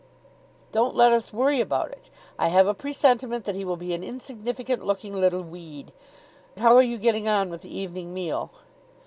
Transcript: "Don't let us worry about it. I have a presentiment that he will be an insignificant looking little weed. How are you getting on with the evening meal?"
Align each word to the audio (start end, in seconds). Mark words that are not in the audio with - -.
"Don't 0.71 0.95
let 0.95 1.11
us 1.11 1.31
worry 1.31 1.61
about 1.61 1.91
it. 1.91 2.09
I 2.39 2.47
have 2.47 2.65
a 2.65 2.73
presentiment 2.73 3.43
that 3.45 3.53
he 3.53 3.63
will 3.63 3.77
be 3.77 3.93
an 3.93 4.03
insignificant 4.03 4.83
looking 4.83 5.13
little 5.13 5.43
weed. 5.43 5.91
How 6.57 6.75
are 6.75 6.81
you 6.81 6.97
getting 6.97 7.27
on 7.27 7.51
with 7.51 7.61
the 7.61 7.77
evening 7.77 8.11
meal?" 8.11 8.51